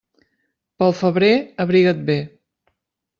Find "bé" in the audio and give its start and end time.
2.09-2.17